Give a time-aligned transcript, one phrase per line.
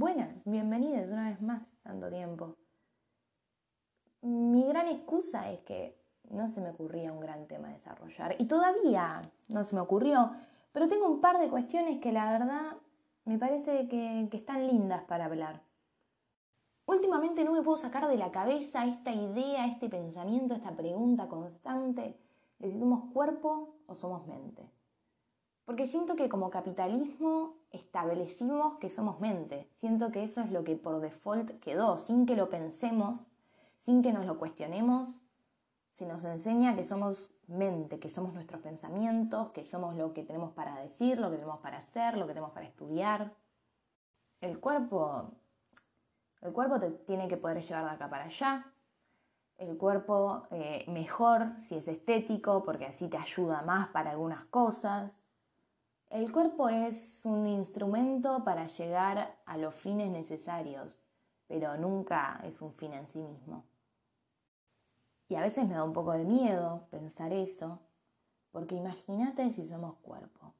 [0.00, 2.56] Buenas, bienvenidas una vez más, tanto tiempo.
[4.22, 5.94] Mi gran excusa es que
[6.30, 10.32] no se me ocurría un gran tema desarrollar y todavía no se me ocurrió,
[10.72, 12.78] pero tengo un par de cuestiones que la verdad
[13.26, 15.60] me parece que, que están lindas para hablar.
[16.86, 22.18] Últimamente no me puedo sacar de la cabeza esta idea, este pensamiento, esta pregunta constante
[22.58, 24.66] de si somos cuerpo o somos mente.
[25.70, 29.68] Porque siento que como capitalismo establecimos que somos mente.
[29.76, 33.30] Siento que eso es lo que por default quedó, sin que lo pensemos,
[33.78, 35.08] sin que nos lo cuestionemos.
[35.92, 40.50] Se nos enseña que somos mente, que somos nuestros pensamientos, que somos lo que tenemos
[40.54, 43.32] para decir, lo que tenemos para hacer, lo que tenemos para estudiar.
[44.40, 45.30] El cuerpo,
[46.40, 48.66] el cuerpo te tiene que poder llevar de acá para allá.
[49.56, 55.14] El cuerpo eh, mejor si es estético, porque así te ayuda más para algunas cosas.
[56.10, 61.04] El cuerpo es un instrumento para llegar a los fines necesarios,
[61.46, 63.62] pero nunca es un fin en sí mismo.
[65.28, 67.78] Y a veces me da un poco de miedo pensar eso,
[68.50, 70.52] porque imagínate si somos cuerpo.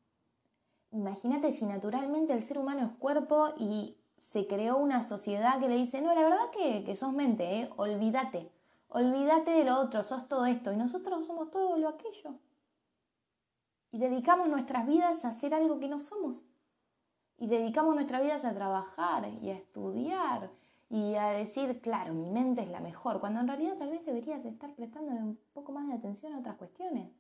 [0.93, 5.75] Imagínate si naturalmente el ser humano es cuerpo y se creó una sociedad que le
[5.75, 7.71] dice, no, la verdad que, que sos mente, ¿eh?
[7.77, 8.53] olvídate,
[8.89, 12.39] olvídate de lo otro, sos todo esto, y nosotros somos todo lo aquello
[13.93, 16.47] y dedicamos nuestras vidas a hacer algo que no somos.
[17.39, 20.51] Y dedicamos nuestras vidas a trabajar y a estudiar
[20.91, 24.45] y a decir, claro, mi mente es la mejor, cuando en realidad tal vez deberías
[24.45, 27.11] estar prestándole un poco más de atención a otras cuestiones.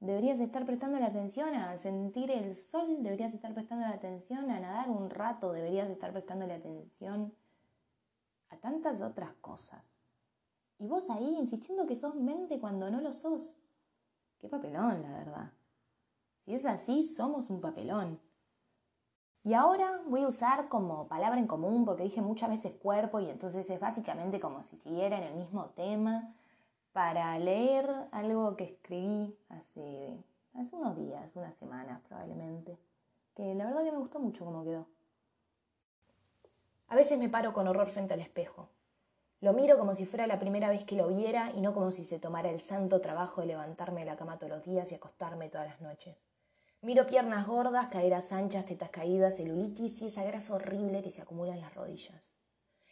[0.00, 4.58] Deberías estar prestando la atención a sentir el sol, deberías estar prestando la atención a
[4.58, 7.32] nadar un rato, deberías estar prestando la atención
[8.48, 9.84] a tantas otras cosas.
[10.78, 13.56] Y vos ahí insistiendo que sos mente cuando no lo sos.
[14.40, 15.52] Qué papelón, la verdad.
[16.44, 18.20] Si es así, somos un papelón.
[19.44, 23.28] Y ahora voy a usar como palabra en común, porque dije muchas veces cuerpo y
[23.28, 26.34] entonces es básicamente como si siguiera en el mismo tema,
[26.92, 30.16] para leer algo que escribí hace,
[30.72, 32.78] unos días, unas semanas probablemente,
[33.34, 34.86] que la verdad que me gustó mucho cómo quedó.
[36.88, 38.68] A veces me paro con horror frente al espejo.
[39.40, 42.04] Lo miro como si fuera la primera vez que lo viera y no como si
[42.04, 45.48] se tomara el santo trabajo de levantarme de la cama todos los días y acostarme
[45.48, 46.31] todas las noches.
[46.84, 51.54] Miro piernas gordas, caderas anchas, tetas caídas, celulitis y esa grasa horrible que se acumula
[51.54, 52.34] en las rodillas.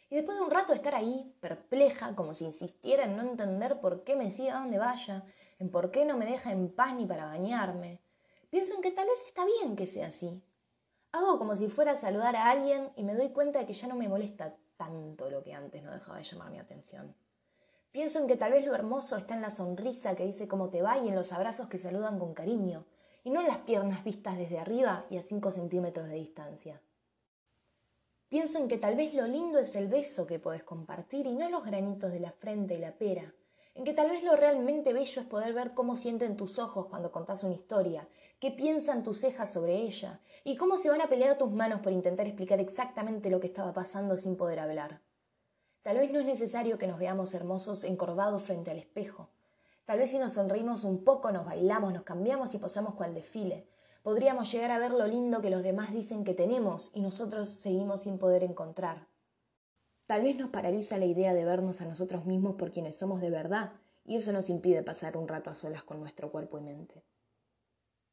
[0.09, 3.81] Y después de un rato de estar ahí, perpleja, como si insistiera en no entender
[3.81, 5.25] por qué me sigue a donde vaya,
[5.59, 7.99] en por qué no me deja en paz ni para bañarme,
[8.49, 10.41] pienso en que tal vez está bien que sea así.
[11.11, 13.89] Hago como si fuera a saludar a alguien y me doy cuenta de que ya
[13.89, 17.13] no me molesta tanto lo que antes no dejaba de llamar mi atención.
[17.91, 20.81] Pienso en que tal vez lo hermoso está en la sonrisa que dice cómo te
[20.81, 22.85] va y en los abrazos que saludan con cariño,
[23.23, 26.81] y no en las piernas vistas desde arriba y a 5 centímetros de distancia.
[28.29, 31.49] Pienso en que tal vez lo lindo es el beso que podés compartir y no
[31.49, 33.33] los granitos de la frente y la pera,
[33.73, 37.11] en que tal vez lo realmente bello es poder ver cómo sienten tus ojos cuando
[37.11, 38.07] contás una historia,
[38.39, 41.91] qué piensan tus cejas sobre ella, y cómo se van a pelear tus manos por
[41.91, 45.01] intentar explicar exactamente lo que estaba pasando sin poder hablar.
[45.83, 49.29] Tal vez no es necesario que nos veamos hermosos encorvados frente al espejo,
[49.85, 53.67] Tal vez si nos sonreímos un poco, nos bailamos, nos cambiamos y posamos cual desfile.
[54.03, 58.01] Podríamos llegar a ver lo lindo que los demás dicen que tenemos y nosotros seguimos
[58.01, 59.07] sin poder encontrar.
[60.07, 63.29] Tal vez nos paraliza la idea de vernos a nosotros mismos por quienes somos de
[63.29, 67.03] verdad y eso nos impide pasar un rato a solas con nuestro cuerpo y mente.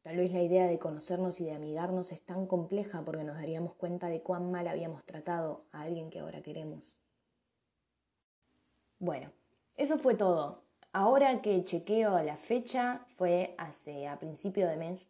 [0.03, 3.75] Tal vez la idea de conocernos y de amigarnos es tan compleja porque nos daríamos
[3.75, 7.03] cuenta de cuán mal habíamos tratado a alguien que ahora queremos.
[8.99, 9.33] Bueno,
[9.77, 10.68] eso fue todo.
[11.01, 15.07] Ahora que chequeo la fecha, fue hace a principio de mes.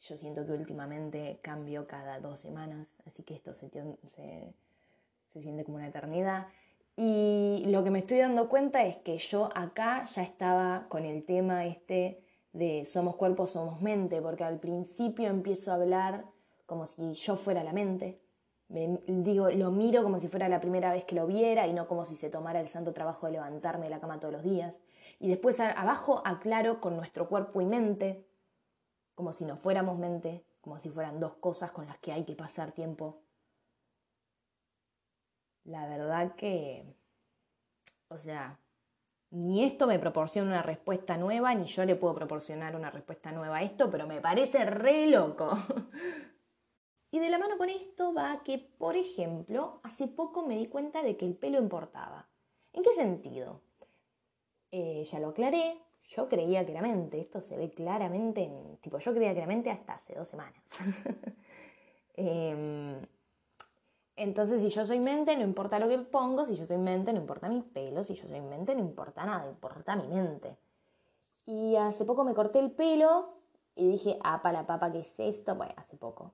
[0.00, 3.68] Yo siento que últimamente cambio cada dos semanas, así que esto se,
[5.38, 6.46] siente como una eternidad.
[6.96, 11.26] Y lo que me estoy dando cuenta es que yo acá ya estaba con el
[11.26, 12.24] tema este
[12.54, 16.24] de somos cuerpo, somos mente, porque al principio empiezo a hablar
[16.64, 18.22] como si yo fuera la mente,
[18.68, 22.04] digo, lo miro como si fuera la primera vez que lo viera y no como
[22.04, 24.80] si se tomara el santo trabajo de levantarme de la cama todos los días.
[25.20, 28.26] Y después abajo aclaro con nuestro cuerpo y mente,
[29.14, 32.34] como si no fuéramos mente, como si fueran dos cosas con las que hay que
[32.34, 33.22] pasar tiempo.
[35.64, 36.84] La verdad que,
[38.08, 38.58] o sea,
[39.30, 43.58] ni esto me proporciona una respuesta nueva, ni yo le puedo proporcionar una respuesta nueva
[43.58, 45.50] a esto, pero me parece re loco.
[47.14, 51.00] Y de la mano con esto va que, por ejemplo, hace poco me di cuenta
[51.00, 52.26] de que el pelo importaba.
[52.72, 53.60] ¿En qué sentido?
[54.72, 55.78] Eh, ya lo aclaré,
[56.08, 59.46] yo creía que era mente, esto se ve claramente, en, tipo, yo creía que era
[59.46, 60.60] mente hasta hace dos semanas.
[62.16, 63.00] Em,
[64.16, 67.20] Entonces, si yo soy mente, no importa lo que pongo, si yo soy mente, no
[67.20, 70.56] importa mi pelo, si yo soy mente, no importa nada, importa mi mente.
[71.46, 73.34] Y hace poco me corté el pelo
[73.76, 75.54] y dije, ah, para la papa, ¿qué es esto?
[75.54, 76.32] Bueno, hace poco.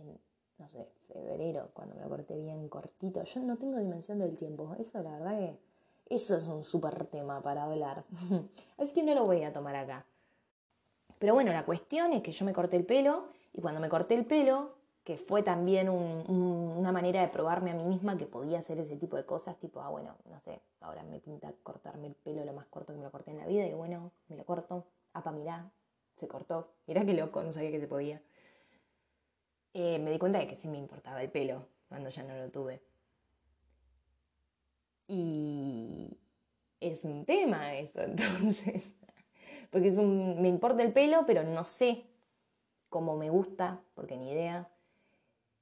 [0.00, 0.18] En,
[0.58, 3.22] no sé, febrero, cuando me lo corté bien cortito.
[3.22, 4.74] Yo no tengo dimensión del tiempo.
[4.78, 5.58] Eso, la verdad que.
[6.10, 8.04] Eso es un súper tema para hablar.
[8.78, 10.04] Así que no lo voy a tomar acá.
[11.20, 14.14] Pero bueno, la cuestión es que yo me corté el pelo y cuando me corté
[14.14, 14.74] el pelo,
[15.04, 19.16] que fue también una manera de probarme a mí misma que podía hacer ese tipo
[19.16, 22.66] de cosas, tipo, ah, bueno, no sé, ahora me pinta cortarme el pelo lo más
[22.66, 25.70] corto que me lo corté en la vida y bueno, me lo corto, apa, mirá,
[26.16, 28.20] se cortó, mirá qué loco, no sabía que se podía.
[29.72, 32.50] Eh, me di cuenta de que sí me importaba el pelo cuando ya no lo
[32.50, 32.82] tuve.
[35.06, 36.16] Y
[36.80, 38.84] es un tema eso, entonces.
[39.70, 42.04] Porque es me importa el pelo, pero no sé
[42.88, 44.68] cómo me gusta, porque ni idea.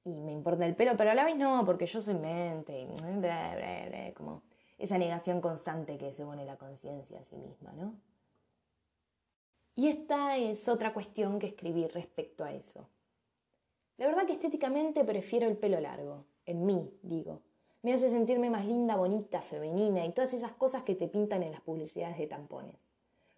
[0.03, 2.81] Y me importa el pelo, pero a la vez no, porque yo soy mente.
[2.81, 4.43] Y como
[4.77, 7.93] esa negación constante que se pone la conciencia a sí misma, ¿no?
[9.75, 12.87] Y esta es otra cuestión que escribí respecto a eso.
[13.99, 17.41] La verdad que estéticamente prefiero el pelo largo, en mí, digo.
[17.81, 21.51] Me hace sentirme más linda, bonita, femenina y todas esas cosas que te pintan en
[21.51, 22.77] las publicidades de tampones.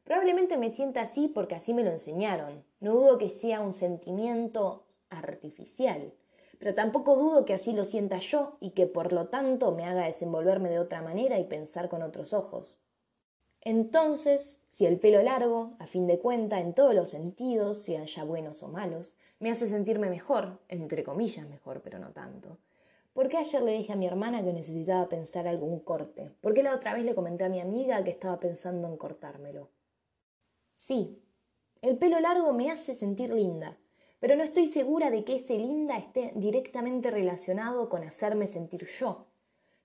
[0.04, 2.64] Probablemente me sienta así porque así me lo enseñaron.
[2.80, 6.14] No dudo que sea un sentimiento artificial,
[6.60, 10.06] pero tampoco dudo que así lo sienta yo y que por lo tanto me haga
[10.06, 12.78] desenvolverme de otra manera y pensar con otros ojos.
[13.62, 18.24] Entonces, si el pelo largo, a fin de cuenta, en todos los sentidos, sean ya
[18.24, 22.58] buenos o malos, me hace sentirme mejor, entre comillas mejor, pero no tanto.
[23.14, 26.32] ¿Por qué ayer le dije a mi hermana que necesitaba pensar algún corte?
[26.42, 29.70] ¿Por qué la otra vez le comenté a mi amiga que estaba pensando en cortármelo?
[30.76, 31.22] Sí,
[31.82, 33.78] el pelo largo me hace sentir linda,
[34.20, 39.28] pero no estoy segura de que ese linda esté directamente relacionado con hacerme sentir yo.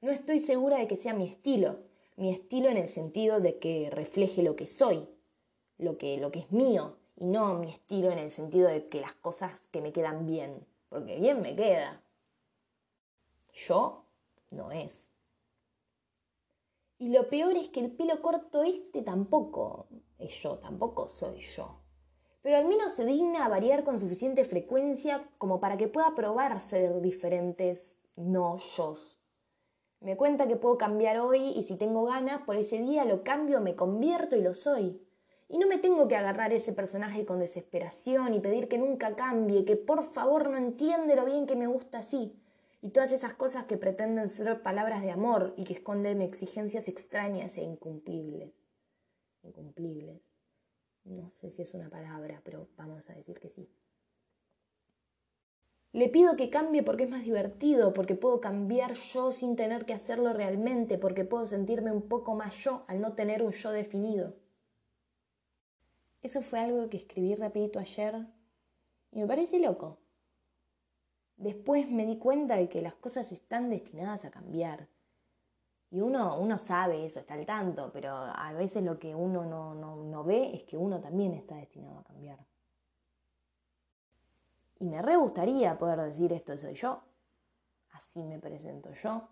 [0.00, 1.80] No estoy segura de que sea mi estilo,
[2.16, 5.08] mi estilo en el sentido de que refleje lo que soy,
[5.78, 9.00] lo que, lo que es mío, y no mi estilo en el sentido de que
[9.00, 12.02] las cosas que me quedan bien, porque bien me queda.
[13.52, 14.04] Yo
[14.50, 15.12] no es.
[16.98, 19.86] Y lo peor es que el pelo corto este tampoco
[20.18, 21.80] es yo, tampoco soy yo.
[22.40, 26.78] Pero al menos se digna a variar con suficiente frecuencia como para que pueda probarse
[26.78, 29.18] de diferentes no yos
[30.00, 33.60] me cuenta que puedo cambiar hoy y si tengo ganas, por ese día lo cambio,
[33.60, 35.00] me convierto y lo soy.
[35.48, 39.64] Y no me tengo que agarrar ese personaje con desesperación y pedir que nunca cambie,
[39.64, 42.36] que por favor no entiende lo bien que me gusta así.
[42.82, 47.56] Y todas esas cosas que pretenden ser palabras de amor y que esconden exigencias extrañas
[47.56, 48.50] e incumplibles.
[49.42, 50.20] Incumplibles.
[51.04, 53.68] No sé si es una palabra, pero vamos a decir que sí.
[55.96, 59.94] Le pido que cambie porque es más divertido, porque puedo cambiar yo sin tener que
[59.94, 64.34] hacerlo realmente, porque puedo sentirme un poco más yo al no tener un yo definido.
[66.20, 68.26] Eso fue algo que escribí rapidito ayer
[69.10, 69.96] y me parece loco.
[71.38, 74.88] Después me di cuenta de que las cosas están destinadas a cambiar.
[75.90, 79.74] Y uno, uno sabe eso, está al tanto, pero a veces lo que uno no,
[79.74, 82.38] no, no ve es que uno también está destinado a cambiar.
[84.78, 87.02] Y me re gustaría poder decir esto soy yo,
[87.92, 89.28] así me presento yo.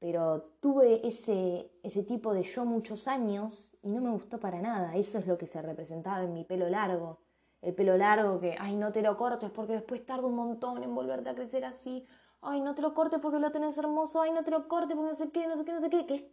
[0.00, 4.96] Pero tuve ese, ese tipo de yo muchos años y no me gustó para nada.
[4.96, 7.20] Eso es lo que se representaba en mi pelo largo.
[7.62, 10.94] El pelo largo que, ay, no te lo cortes porque después tarda un montón en
[10.94, 12.04] volverte a crecer así.
[12.42, 14.20] Ay, no te lo cortes porque lo tenés hermoso.
[14.20, 16.04] Ay, no te lo cortes porque no sé qué, no sé qué, no sé qué.
[16.04, 16.30] Que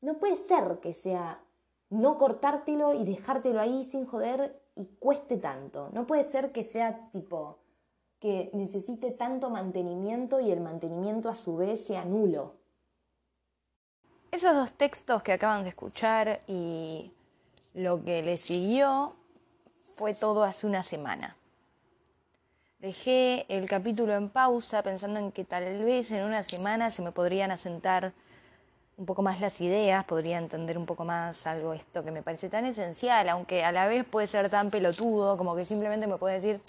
[0.00, 1.40] No puede ser que sea
[1.90, 5.90] no cortártelo y dejártelo ahí sin joder y cueste tanto.
[5.92, 7.58] No puede ser que sea tipo
[8.20, 12.54] que necesite tanto mantenimiento y el mantenimiento a su vez sea nulo.
[14.30, 17.12] Esos dos textos que acaban de escuchar y
[17.74, 19.14] lo que le siguió
[19.80, 21.36] fue todo hace una semana.
[22.78, 27.10] Dejé el capítulo en pausa pensando en que tal vez en una semana se me
[27.10, 28.12] podrían asentar
[28.98, 32.48] un poco más las ideas, podría entender un poco más algo esto que me parece
[32.48, 36.34] tan esencial, aunque a la vez puede ser tan pelotudo como que simplemente me puede
[36.34, 36.60] decir,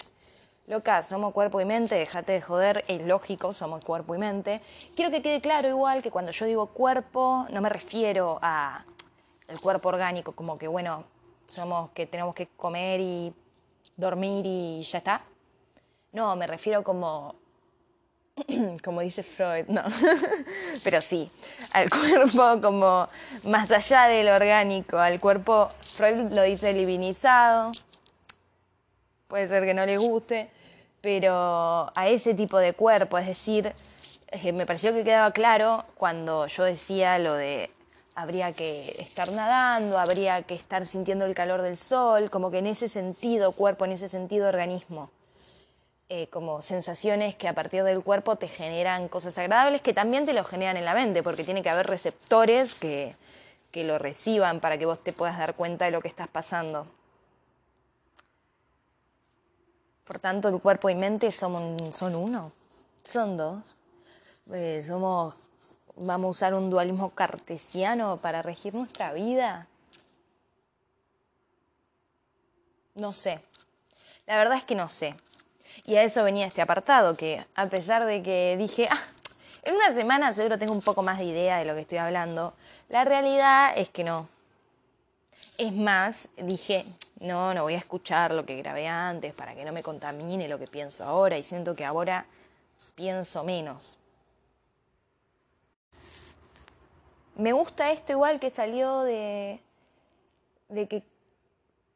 [0.67, 4.62] loca, somos cuerpo y mente, déjate de joder, es lógico, somos cuerpo y mente.
[4.95, 8.86] Quiero que quede claro igual que cuando yo digo cuerpo, no me refiero a
[9.48, 11.05] el cuerpo orgánico, como que bueno,
[11.48, 13.33] somos que tenemos que comer y
[13.98, 15.21] dormir y ya está.
[16.12, 17.33] No, me refiero como
[18.84, 19.84] como dice Freud, no,
[20.84, 21.29] pero sí,
[21.72, 23.08] al cuerpo como
[23.43, 27.72] más allá del orgánico, al cuerpo, Freud lo dice divinizado,
[29.27, 30.50] puede ser que no le guste,
[31.01, 33.74] pero a ese tipo de cuerpo, es decir,
[34.53, 37.69] me pareció que quedaba claro cuando yo decía lo de
[38.15, 42.67] habría que estar nadando, habría que estar sintiendo el calor del sol, como que en
[42.67, 45.10] ese sentido cuerpo, en ese sentido organismo.
[46.11, 50.33] Eh, como sensaciones que a partir del cuerpo te generan cosas agradables que también te
[50.33, 53.15] lo generan en la mente, porque tiene que haber receptores que,
[53.71, 56.87] que lo reciban para que vos te puedas dar cuenta de lo que estás pasando.
[60.03, 62.51] Por tanto, el cuerpo y mente son, son uno,
[63.03, 63.75] son dos.
[64.51, 65.35] Eh, somos,
[65.95, 69.67] vamos a usar un dualismo cartesiano para regir nuestra vida.
[72.95, 73.39] No sé.
[74.25, 75.15] La verdad es que no sé.
[75.85, 79.01] Y a eso venía este apartado, que a pesar de que dije, ah,
[79.63, 82.53] en una semana seguro tengo un poco más de idea de lo que estoy hablando,
[82.89, 84.27] la realidad es que no.
[85.57, 86.85] Es más, dije,
[87.19, 90.57] no, no voy a escuchar lo que grabé antes para que no me contamine lo
[90.57, 92.25] que pienso ahora y siento que ahora
[92.95, 93.97] pienso menos.
[97.35, 99.61] Me gusta esto igual que salió de,
[100.69, 101.03] de que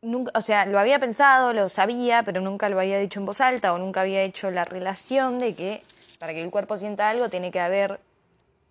[0.04, 3.42] nunca, o sea, lo había pensado, lo sabía, pero nunca lo había dicho en voz
[3.42, 5.82] alta o nunca había hecho la relación de que
[6.20, 8.00] para que el cuerpo sienta algo tiene que haber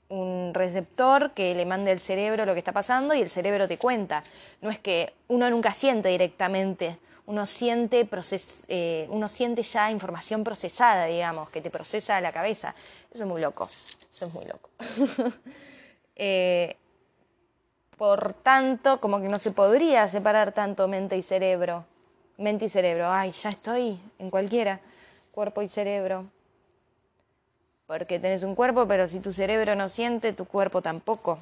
[0.08, 3.78] un receptor que le mande al cerebro lo que está pasando y el cerebro te
[3.78, 4.22] cuenta.
[4.60, 8.08] No es que uno nunca siente directamente, uno siente,
[8.68, 12.74] eh, uno siente ya información procesada, digamos, que te procesa la cabeza.
[13.12, 13.68] Eso es muy loco,
[14.12, 14.70] eso es muy loco.
[16.14, 16.76] Eh,
[18.02, 21.84] por tanto, como que no se podría separar tanto mente y cerebro.
[22.36, 24.80] Mente y cerebro, ay, ya estoy en cualquiera,
[25.30, 26.24] cuerpo y cerebro
[27.86, 31.38] porque tenés un cuerpo, pero si tu cerebro no siente, tu cuerpo tampoco.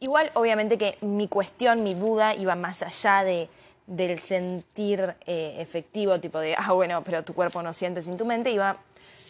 [0.00, 3.48] Igual, obviamente que mi cuestión, mi duda iba más allá de,
[3.86, 8.26] del sentir eh, efectivo, tipo de, ah, bueno, pero tu cuerpo no siente sin tu
[8.26, 8.76] mente, iba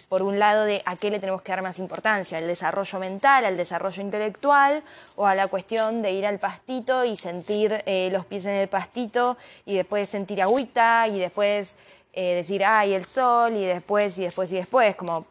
[0.08, 3.44] por un lado de a qué le tenemos que dar más importancia, al desarrollo mental,
[3.44, 4.82] al desarrollo intelectual
[5.16, 8.68] o a la cuestión de ir al pastito y sentir eh, los pies en el
[8.68, 9.36] pastito
[9.66, 11.74] y después sentir agüita y después
[12.12, 15.26] eh, decir, ay, el sol, y después, y después, y después, como...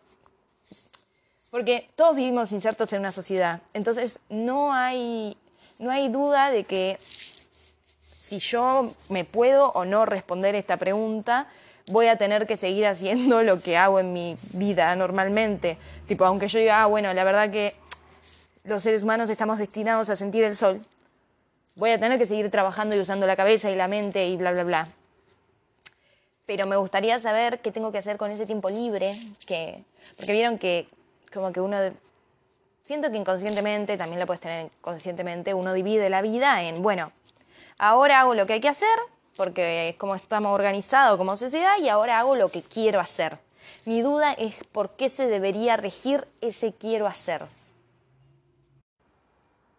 [1.50, 5.36] Porque todos vivimos insertos en una sociedad, entonces no hay,
[5.80, 7.00] no hay duda de que
[8.14, 11.48] si yo me puedo o no responder esta pregunta,
[11.88, 15.78] voy a tener que seguir haciendo lo que hago en mi vida normalmente.
[16.08, 17.76] Tipo, aunque yo diga, ah, bueno, la verdad que
[18.64, 20.82] los seres humanos estamos destinados a sentir el sol,
[21.76, 24.52] voy a tener que seguir trabajando y usando la cabeza y la mente y bla,
[24.52, 24.88] bla, bla
[26.48, 29.14] pero me gustaría saber qué tengo que hacer con ese tiempo libre,
[29.46, 29.84] que,
[30.16, 30.88] porque vieron que
[31.32, 31.78] como que uno,
[32.84, 37.12] siento que inconscientemente, también lo puedes tener conscientemente, uno divide la vida en, bueno,
[37.78, 38.98] ahora hago lo que hay que hacer,
[39.38, 43.38] porque es como estamos organizados como sociedad, y ahora hago lo que quiero hacer.
[43.86, 47.46] Mi duda es por qué se debería regir ese quiero hacer.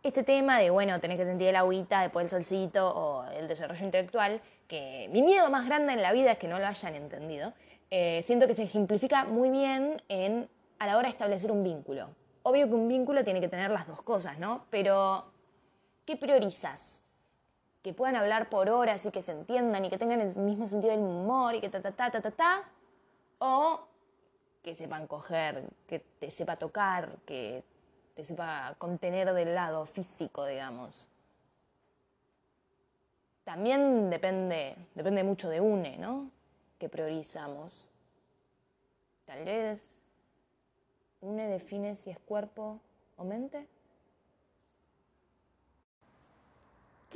[0.02, 3.84] Este tema de, bueno, tener que sentir el agüita, después el solcito o el desarrollo
[3.84, 7.52] intelectual, que mi miedo más grande en la vida es que no lo hayan entendido,
[7.90, 10.48] eh, siento que se ejemplifica muy bien en,
[10.78, 12.08] a la hora de establecer un vínculo.
[12.44, 14.64] Obvio que un vínculo tiene que tener las dos cosas, ¿no?
[14.70, 15.24] Pero,
[16.04, 17.02] ¿qué priorizas?
[17.82, 20.92] Que puedan hablar por horas y que se entiendan y que tengan el mismo sentido
[20.92, 22.62] del humor y que ta ta ta ta ta ta,
[23.38, 23.80] o
[24.62, 27.62] que sepan coger, que te sepa tocar, que
[28.14, 31.08] te sepa contener del lado físico, digamos
[33.48, 36.30] también depende, depende mucho de UNE, ¿no?
[36.78, 37.90] Que priorizamos.
[39.24, 39.80] Tal vez
[41.22, 42.78] UNE define si es cuerpo
[43.16, 43.66] o mente.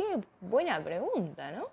[0.03, 1.69] Qué buena pregunta, ¿no?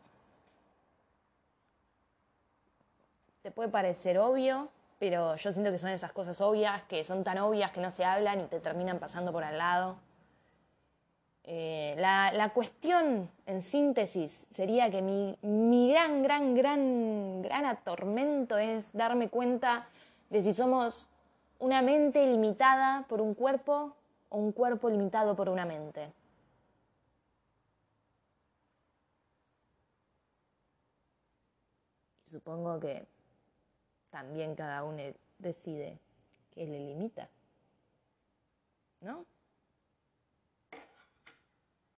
[3.42, 4.70] Te puede parecer obvio,
[5.00, 8.06] pero yo siento que son esas cosas obvias, que son tan obvias que no se
[8.06, 9.96] hablan y te terminan pasando por al lado.
[11.44, 18.94] Eh, la, cuestión, en síntesis, sería que mi, mi, gran, gran, gran, gran atormento es
[18.94, 19.88] darme cuenta
[20.30, 21.10] de si somos
[21.58, 23.96] una mente limitada por un cuerpo
[24.30, 26.12] o un cuerpo limitado por una mente.
[32.30, 33.08] Supongo que
[34.10, 35.02] también cada uno
[35.38, 36.00] decide
[36.52, 37.30] qué le limita,
[39.02, 39.26] ¿no?